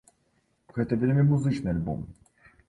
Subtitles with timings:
[0.77, 2.01] Гэта вельмі музычны альбом.